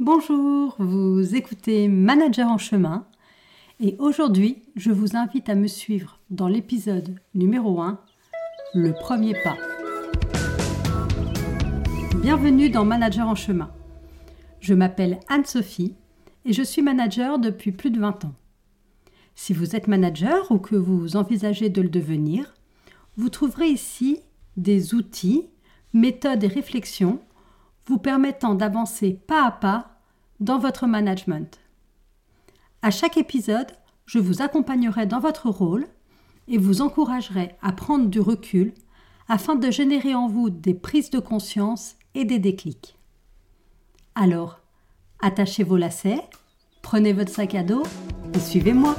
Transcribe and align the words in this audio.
Bonjour, 0.00 0.76
vous 0.78 1.34
écoutez 1.34 1.88
Manager 1.88 2.46
en 2.46 2.56
chemin 2.56 3.04
et 3.80 3.96
aujourd'hui 3.98 4.62
je 4.76 4.92
vous 4.92 5.16
invite 5.16 5.48
à 5.48 5.56
me 5.56 5.66
suivre 5.66 6.20
dans 6.30 6.46
l'épisode 6.46 7.16
numéro 7.34 7.80
1, 7.80 8.00
le 8.74 8.92
premier 8.92 9.34
pas. 9.42 9.56
Bienvenue 12.22 12.70
dans 12.70 12.84
Manager 12.84 13.26
en 13.26 13.34
chemin. 13.34 13.72
Je 14.60 14.72
m'appelle 14.72 15.18
Anne-Sophie 15.28 15.96
et 16.44 16.52
je 16.52 16.62
suis 16.62 16.80
manager 16.80 17.40
depuis 17.40 17.72
plus 17.72 17.90
de 17.90 17.98
20 17.98 18.24
ans. 18.24 18.34
Si 19.34 19.52
vous 19.52 19.74
êtes 19.74 19.88
manager 19.88 20.52
ou 20.52 20.58
que 20.58 20.76
vous 20.76 21.16
envisagez 21.16 21.70
de 21.70 21.82
le 21.82 21.88
devenir, 21.88 22.54
vous 23.16 23.30
trouverez 23.30 23.66
ici 23.66 24.20
des 24.56 24.94
outils, 24.94 25.50
méthodes 25.92 26.44
et 26.44 26.48
réflexions 26.48 27.18
vous 27.88 27.98
permettant 27.98 28.54
d'avancer 28.54 29.18
pas 29.26 29.46
à 29.46 29.50
pas 29.50 29.90
dans 30.40 30.58
votre 30.58 30.86
management. 30.86 31.58
À 32.82 32.90
chaque 32.90 33.16
épisode, 33.16 33.72
je 34.06 34.18
vous 34.18 34.42
accompagnerai 34.42 35.06
dans 35.06 35.20
votre 35.20 35.48
rôle 35.48 35.86
et 36.46 36.58
vous 36.58 36.80
encouragerai 36.80 37.56
à 37.60 37.72
prendre 37.72 38.06
du 38.06 38.20
recul 38.20 38.72
afin 39.28 39.56
de 39.56 39.70
générer 39.70 40.14
en 40.14 40.28
vous 40.28 40.50
des 40.50 40.74
prises 40.74 41.10
de 41.10 41.18
conscience 41.18 41.96
et 42.14 42.24
des 42.24 42.38
déclics. 42.38 42.98
Alors, 44.14 44.60
attachez 45.20 45.64
vos 45.64 45.76
lacets, 45.76 46.22
prenez 46.82 47.12
votre 47.12 47.32
sac 47.32 47.54
à 47.54 47.62
dos 47.62 47.82
et 48.34 48.40
suivez-moi. 48.40 48.96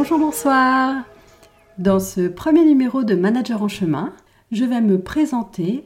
Bonjour, 0.00 0.20
bonsoir. 0.20 1.02
Dans 1.76 1.98
ce 1.98 2.28
premier 2.28 2.64
numéro 2.64 3.02
de 3.02 3.16
Manager 3.16 3.64
en 3.64 3.66
chemin, 3.66 4.12
je 4.52 4.64
vais 4.64 4.80
me 4.80 5.00
présenter 5.00 5.82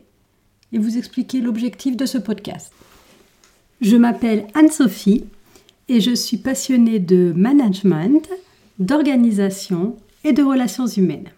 et 0.71 0.79
vous 0.79 0.99
expliquer 0.99 1.41
l'objectif 1.41 1.97
de 1.97 2.05
ce 2.05 2.19
podcast. 2.19 2.75
Je 3.81 3.97
m'appelle 3.97 4.49
Anne-Sophie 4.53 5.25
et 5.89 6.03
je 6.03 6.15
suis 6.15 6.37
passionnée 6.37 6.99
de 6.99 7.33
management, 7.35 8.29
d'organisation 8.79 9.97
et 10.25 10.35
de 10.35 10.43
relations 10.43 10.87
humaines. 10.87 11.31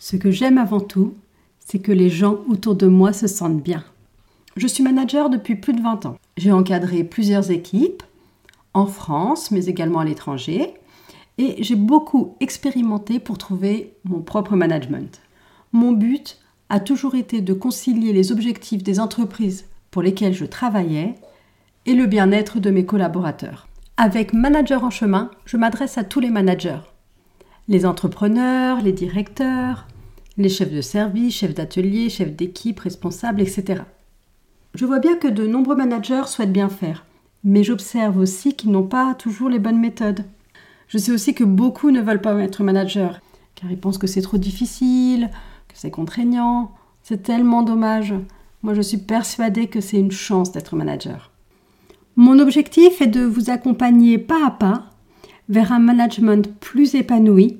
Ce 0.00 0.16
que 0.16 0.32
j'aime 0.32 0.58
avant 0.58 0.80
tout, 0.80 1.14
c'est 1.60 1.78
que 1.78 1.92
les 1.92 2.10
gens 2.10 2.40
autour 2.48 2.74
de 2.74 2.88
moi 2.88 3.12
se 3.12 3.28
sentent 3.28 3.62
bien. 3.62 3.84
Je 4.56 4.66
suis 4.66 4.82
manager 4.82 5.30
depuis 5.30 5.54
plus 5.54 5.72
de 5.72 5.82
20 5.82 6.06
ans. 6.06 6.16
J'ai 6.36 6.50
encadré 6.50 7.04
plusieurs 7.04 7.52
équipes 7.52 8.02
en 8.74 8.86
France, 8.86 9.52
mais 9.52 9.66
également 9.66 10.00
à 10.00 10.04
l'étranger 10.04 10.74
et 11.38 11.62
j'ai 11.62 11.76
beaucoup 11.76 12.36
expérimenté 12.40 13.18
pour 13.18 13.38
trouver 13.38 13.94
mon 14.04 14.20
propre 14.20 14.56
management. 14.56 15.20
Mon 15.72 15.92
but 15.92 16.38
a 16.68 16.80
toujours 16.80 17.14
été 17.14 17.40
de 17.40 17.52
concilier 17.52 18.12
les 18.12 18.32
objectifs 18.32 18.82
des 18.82 18.98
entreprises 19.00 19.66
pour 19.90 20.02
lesquelles 20.02 20.34
je 20.34 20.44
travaillais 20.44 21.14
et 21.84 21.94
le 21.94 22.06
bien-être 22.06 22.58
de 22.58 22.70
mes 22.70 22.86
collaborateurs. 22.86 23.68
Avec 23.96 24.32
Manager 24.32 24.84
en 24.84 24.90
chemin, 24.90 25.30
je 25.44 25.56
m'adresse 25.56 25.96
à 25.96 26.04
tous 26.04 26.20
les 26.20 26.30
managers. 26.30 26.80
Les 27.68 27.86
entrepreneurs, 27.86 28.80
les 28.82 28.92
directeurs, 28.92 29.86
les 30.36 30.48
chefs 30.48 30.72
de 30.72 30.80
service, 30.80 31.36
chefs 31.36 31.54
d'atelier, 31.54 32.10
chefs 32.10 32.34
d'équipe, 32.34 32.80
responsables, 32.80 33.40
etc. 33.40 33.82
Je 34.74 34.84
vois 34.84 34.98
bien 34.98 35.16
que 35.16 35.28
de 35.28 35.46
nombreux 35.46 35.76
managers 35.76 36.26
souhaitent 36.26 36.52
bien 36.52 36.68
faire, 36.68 37.06
mais 37.42 37.64
j'observe 37.64 38.18
aussi 38.18 38.54
qu'ils 38.54 38.70
n'ont 38.70 38.86
pas 38.86 39.14
toujours 39.14 39.48
les 39.48 39.58
bonnes 39.58 39.80
méthodes. 39.80 40.24
Je 40.88 40.98
sais 40.98 41.12
aussi 41.12 41.34
que 41.34 41.44
beaucoup 41.44 41.90
ne 41.90 42.00
veulent 42.00 42.20
pas 42.20 42.34
être 42.40 42.62
manager, 42.62 43.20
car 43.54 43.70
ils 43.70 43.78
pensent 43.78 43.98
que 43.98 44.06
c'est 44.06 44.22
trop 44.22 44.38
difficile, 44.38 45.30
que 45.68 45.74
c'est 45.74 45.90
contraignant. 45.90 46.72
C'est 47.02 47.22
tellement 47.22 47.62
dommage. 47.62 48.14
Moi, 48.62 48.74
je 48.74 48.82
suis 48.82 48.98
persuadée 48.98 49.68
que 49.68 49.80
c'est 49.80 49.98
une 49.98 50.12
chance 50.12 50.52
d'être 50.52 50.76
manager. 50.76 51.30
Mon 52.16 52.38
objectif 52.38 53.00
est 53.00 53.06
de 53.06 53.22
vous 53.22 53.50
accompagner 53.50 54.18
pas 54.18 54.46
à 54.46 54.50
pas 54.50 54.90
vers 55.48 55.72
un 55.72 55.78
management 55.78 56.52
plus 56.60 56.94
épanoui 56.94 57.58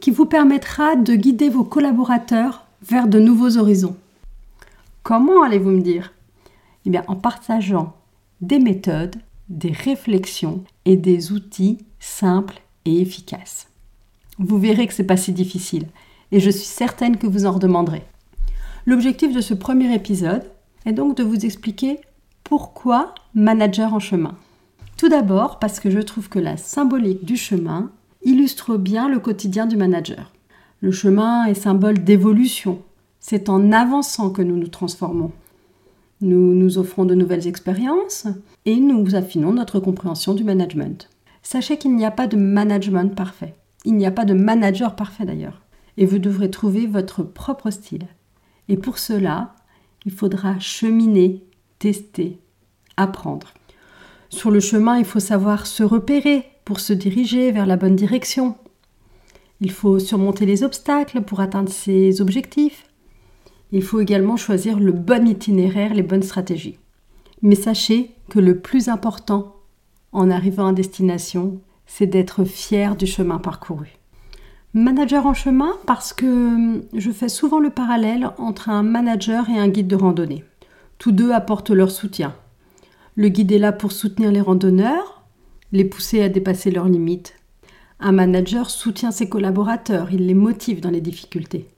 qui 0.00 0.10
vous 0.10 0.26
permettra 0.26 0.96
de 0.96 1.14
guider 1.14 1.48
vos 1.48 1.64
collaborateurs 1.64 2.66
vers 2.82 3.06
de 3.06 3.20
nouveaux 3.20 3.56
horizons. 3.56 3.96
Comment 5.02 5.42
allez-vous 5.42 5.70
me 5.70 5.80
dire? 5.80 6.12
Eh 6.84 6.90
bien, 6.90 7.04
en 7.06 7.14
partageant 7.14 7.94
des 8.40 8.58
méthodes, 8.58 9.16
des 9.48 9.72
réflexions 9.72 10.64
et 10.84 10.96
des 10.96 11.32
outils 11.32 11.78
simples 12.00 12.60
et 12.84 13.00
efficaces. 13.00 13.68
Vous 14.38 14.58
verrez 14.58 14.86
que 14.86 14.94
ce 14.94 15.02
n'est 15.02 15.06
pas 15.06 15.16
si 15.16 15.32
difficile 15.32 15.86
et 16.30 16.40
je 16.40 16.50
suis 16.50 16.64
certaine 16.64 17.16
que 17.18 17.26
vous 17.26 17.46
en 17.46 17.52
redemanderez. 17.52 18.02
L'objectif 18.86 19.32
de 19.32 19.40
ce 19.40 19.54
premier 19.54 19.94
épisode 19.94 20.44
est 20.86 20.92
donc 20.92 21.16
de 21.16 21.22
vous 21.22 21.44
expliquer 21.44 22.00
pourquoi 22.42 23.14
manager 23.34 23.94
en 23.94 24.00
chemin. 24.00 24.34
Tout 24.96 25.08
d'abord 25.08 25.58
parce 25.58 25.80
que 25.80 25.90
je 25.90 26.00
trouve 26.00 26.28
que 26.28 26.38
la 26.38 26.56
symbolique 26.56 27.24
du 27.24 27.36
chemin 27.36 27.90
illustre 28.24 28.76
bien 28.76 29.08
le 29.08 29.18
quotidien 29.18 29.66
du 29.66 29.76
manager. 29.76 30.32
Le 30.80 30.90
chemin 30.90 31.44
est 31.44 31.54
symbole 31.54 32.02
d'évolution. 32.02 32.82
C'est 33.20 33.48
en 33.48 33.70
avançant 33.70 34.30
que 34.30 34.42
nous 34.42 34.56
nous 34.56 34.68
transformons. 34.68 35.30
Nous 36.20 36.54
nous 36.54 36.78
offrons 36.78 37.04
de 37.04 37.14
nouvelles 37.14 37.46
expériences 37.46 38.26
et 38.64 38.76
nous 38.76 39.14
affinons 39.14 39.52
notre 39.52 39.80
compréhension 39.80 40.34
du 40.34 40.44
management. 40.44 41.08
Sachez 41.42 41.76
qu'il 41.76 41.94
n'y 41.94 42.04
a 42.04 42.10
pas 42.10 42.26
de 42.26 42.36
management 42.36 43.14
parfait. 43.14 43.54
Il 43.84 43.96
n'y 43.96 44.06
a 44.06 44.10
pas 44.10 44.24
de 44.24 44.34
manager 44.34 44.94
parfait 44.94 45.24
d'ailleurs. 45.24 45.60
Et 45.96 46.06
vous 46.06 46.18
devrez 46.18 46.50
trouver 46.50 46.86
votre 46.86 47.22
propre 47.22 47.70
style. 47.70 48.06
Et 48.68 48.76
pour 48.76 48.98
cela, 48.98 49.54
il 50.06 50.12
faudra 50.12 50.58
cheminer, 50.58 51.42
tester, 51.78 52.38
apprendre. 52.96 53.48
Sur 54.30 54.50
le 54.50 54.60
chemin, 54.60 54.98
il 54.98 55.04
faut 55.04 55.20
savoir 55.20 55.66
se 55.66 55.82
repérer 55.82 56.46
pour 56.64 56.80
se 56.80 56.92
diriger 56.92 57.50
vers 57.50 57.66
la 57.66 57.76
bonne 57.76 57.96
direction. 57.96 58.56
Il 59.60 59.70
faut 59.70 59.98
surmonter 59.98 60.46
les 60.46 60.62
obstacles 60.62 61.22
pour 61.22 61.40
atteindre 61.40 61.70
ses 61.70 62.20
objectifs. 62.20 62.86
Il 63.72 63.82
faut 63.82 64.00
également 64.00 64.36
choisir 64.36 64.78
le 64.78 64.92
bon 64.92 65.26
itinéraire, 65.26 65.94
les 65.94 66.02
bonnes 66.02 66.22
stratégies. 66.22 66.78
Mais 67.42 67.54
sachez 67.54 68.12
que 68.30 68.38
le 68.38 68.58
plus 68.58 68.88
important 68.88 69.56
en 70.12 70.30
arrivant 70.30 70.68
à 70.68 70.72
destination, 70.72 71.60
c'est 71.86 72.06
d'être 72.06 72.44
fier 72.44 72.96
du 72.96 73.06
chemin 73.06 73.38
parcouru. 73.38 73.98
Manager 74.74 75.26
en 75.26 75.34
chemin 75.34 75.72
parce 75.86 76.12
que 76.12 76.82
je 76.94 77.10
fais 77.10 77.28
souvent 77.28 77.60
le 77.60 77.70
parallèle 77.70 78.30
entre 78.38 78.70
un 78.70 78.82
manager 78.82 79.50
et 79.50 79.58
un 79.58 79.68
guide 79.68 79.88
de 79.88 79.96
randonnée. 79.96 80.44
Tous 80.96 81.12
deux 81.12 81.32
apportent 81.32 81.70
leur 81.70 81.90
soutien. 81.90 82.34
Le 83.14 83.28
guide 83.28 83.52
est 83.52 83.58
là 83.58 83.72
pour 83.72 83.92
soutenir 83.92 84.32
les 84.32 84.40
randonneurs, 84.40 85.22
les 85.72 85.84
pousser 85.84 86.22
à 86.22 86.30
dépasser 86.30 86.70
leurs 86.70 86.88
limites. 86.88 87.34
Un 88.00 88.12
manager 88.12 88.70
soutient 88.70 89.10
ses 89.10 89.28
collaborateurs, 89.28 90.08
il 90.12 90.26
les 90.26 90.34
motive 90.34 90.80
dans 90.80 90.90
les 90.90 91.02
difficultés. 91.02 91.68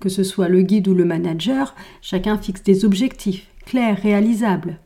Que 0.00 0.08
ce 0.08 0.24
soit 0.24 0.48
le 0.48 0.62
guide 0.62 0.88
ou 0.88 0.94
le 0.94 1.04
manager, 1.04 1.76
chacun 2.02 2.36
fixe 2.36 2.64
des 2.64 2.84
objectifs 2.84 3.46
clairs, 3.64 3.98
réalisables. 4.02 4.78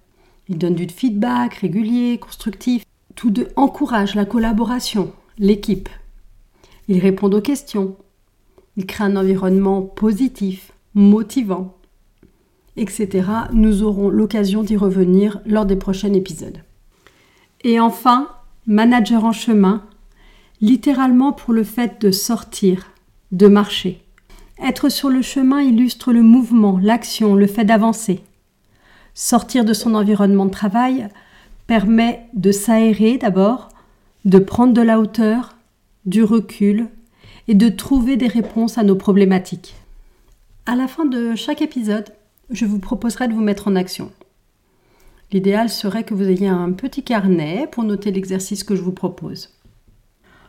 Il 0.49 0.59
donne 0.59 0.75
du 0.75 0.89
feedback 0.89 1.55
régulier, 1.55 2.19
constructif. 2.19 2.85
Tous 3.15 3.31
deux 3.31 3.49
encouragent 3.57 4.15
la 4.15 4.25
collaboration, 4.25 5.13
l'équipe. 5.39 5.89
Ils 6.89 7.01
répondent 7.01 7.35
aux 7.35 7.43
questions. 7.43 7.97
Ils 8.77 8.87
créent 8.87 9.05
un 9.05 9.17
environnement 9.17 9.83
positif, 9.83 10.73
motivant, 10.95 11.77
etc. 12.77 13.29
Nous 13.53 13.83
aurons 13.83 14.09
l'occasion 14.09 14.63
d'y 14.63 14.77
revenir 14.77 15.41
lors 15.45 15.67
des 15.67 15.77
prochains 15.77 16.13
épisodes. 16.15 16.63
Et 17.63 17.81
enfin, 17.81 18.29
manager 18.67 19.25
en 19.25 19.33
chemin, 19.33 19.85
littéralement 20.61 21.33
pour 21.33 21.53
le 21.53 21.65
fait 21.65 22.01
de 22.01 22.11
sortir, 22.11 22.93
de 23.33 23.49
marcher. 23.49 24.03
Être 24.65 24.89
sur 24.89 25.09
le 25.09 25.23
chemin 25.23 25.61
illustre 25.61 26.13
le 26.13 26.23
mouvement, 26.23 26.79
l'action, 26.83 27.35
le 27.35 27.47
fait 27.47 27.65
d'avancer. 27.65 28.23
Sortir 29.21 29.65
de 29.65 29.73
son 29.73 29.97
environnement 29.97 30.47
de 30.47 30.53
travail 30.53 31.09
permet 31.67 32.29
de 32.35 32.53
s'aérer 32.53 33.19
d'abord, 33.19 33.69
de 34.25 34.39
prendre 34.39 34.73
de 34.73 34.81
la 34.81 35.01
hauteur, 35.01 35.57
du 36.07 36.23
recul 36.23 36.87
et 37.49 37.57
de 37.57 37.69
trouver 37.69 38.17
des 38.17 38.29
réponses 38.29 38.79
à 38.79 38.85
nos 38.85 38.95
problématiques. 38.95 39.75
À 40.67 40.77
la 40.77 40.87
fin 40.87 41.05
de 41.05 41.35
chaque 41.35 41.63
épisode, 41.63 42.11
je 42.51 42.65
vous 42.65 42.79
proposerai 42.79 43.27
de 43.27 43.33
vous 43.33 43.41
mettre 43.41 43.67
en 43.67 43.75
action. 43.75 44.13
L'idéal 45.33 45.69
serait 45.69 46.05
que 46.05 46.15
vous 46.15 46.29
ayez 46.29 46.47
un 46.47 46.71
petit 46.71 47.03
carnet 47.03 47.69
pour 47.73 47.83
noter 47.83 48.13
l'exercice 48.13 48.63
que 48.63 48.77
je 48.77 48.83
vous 48.83 48.93
propose. 48.93 49.49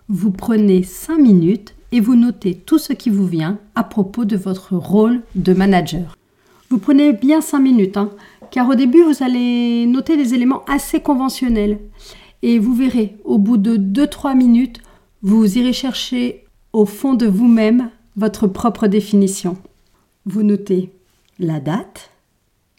Vous 0.09 0.29
prenez 0.29 0.83
5 0.83 1.17
minutes 1.17 1.73
et 1.91 2.01
vous 2.01 2.15
notez 2.15 2.53
tout 2.53 2.77
ce 2.77 2.93
qui 2.93 3.09
vous 3.09 3.25
vient 3.25 3.57
à 3.73 3.83
propos 3.83 4.25
de 4.25 4.37
votre 4.37 4.75
rôle 4.75 5.23
de 5.33 5.53
manager. 5.53 6.18
Vous 6.69 6.77
prenez 6.77 7.13
bien 7.13 7.41
5 7.41 7.59
minutes, 7.59 7.97
hein, 7.97 8.11
car 8.51 8.69
au 8.69 8.75
début, 8.75 9.01
vous 9.01 9.23
allez 9.23 9.87
noter 9.87 10.15
des 10.15 10.35
éléments 10.35 10.63
assez 10.65 10.99
conventionnels. 10.99 11.79
Et 12.43 12.59
vous 12.59 12.75
verrez, 12.75 13.17
au 13.23 13.39
bout 13.39 13.57
de 13.57 13.75
2-3 13.75 14.37
minutes, 14.37 14.79
vous 15.23 15.57
irez 15.57 15.73
chercher 15.73 16.45
au 16.71 16.85
fond 16.85 17.15
de 17.15 17.25
vous-même 17.25 17.89
votre 18.15 18.45
propre 18.45 18.85
définition. 18.85 19.57
Vous 20.27 20.43
notez 20.43 20.91
la 21.39 21.59
date 21.59 22.11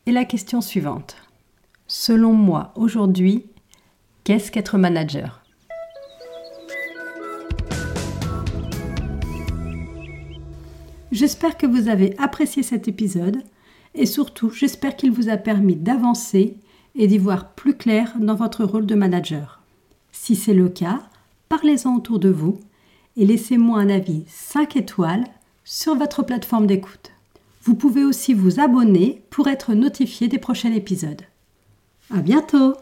et 0.07 0.13
la 0.13 0.25
question 0.25 0.61
suivante. 0.61 1.17
Selon 1.89 2.33
moi, 2.33 2.73
aujourd'hui, 2.77 3.47
qu'est-ce 4.23 4.53
qu'être 4.53 4.79
manager? 4.79 5.43
J'espère 11.11 11.57
que 11.57 11.67
vous 11.67 11.89
avez 11.89 12.15
apprécié 12.19 12.63
cet 12.63 12.87
épisode 12.87 13.43
et 13.95 14.07
surtout 14.07 14.51
j'espère 14.51 14.97
qu'il 14.97 15.11
vous 15.11 15.29
a 15.29 15.37
permis 15.37 15.77
d'avancer 15.77 16.57
et 16.95 17.07
d'y 17.07 17.19
voir 17.19 17.51
plus 17.51 17.77
clair 17.77 18.13
dans 18.19 18.35
votre 18.35 18.65
rôle 18.65 18.87
de 18.87 18.95
manager. 18.95 19.61
Si 20.13 20.37
c'est 20.37 20.55
le 20.55 20.69
cas, 20.69 21.03
parlez-en 21.49 21.97
autour 21.97 22.19
de 22.19 22.29
vous 22.29 22.59
et 23.17 23.27
laissez-moi 23.27 23.81
un 23.81 23.89
avis 23.89 24.25
5 24.29 24.77
étoiles 24.77 25.25
sur 25.65 25.95
votre 25.95 26.23
plateforme 26.23 26.67
d'écoute. 26.67 27.13
Vous 27.63 27.75
pouvez 27.75 28.05
aussi 28.05 28.35
vous 28.35 28.61
abonner 28.61 29.23
pour 29.31 29.49
être 29.49 29.75
notifié 29.75 30.29
des 30.29 30.39
prochains 30.39 30.73
épisodes. 30.73 31.23
À 32.13 32.21
bientôt! 32.21 32.75